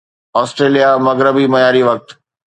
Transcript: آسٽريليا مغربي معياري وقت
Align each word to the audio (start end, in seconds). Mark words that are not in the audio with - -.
آسٽريليا 0.41 0.89
مغربي 1.07 1.45
معياري 1.53 1.83
وقت 1.87 2.07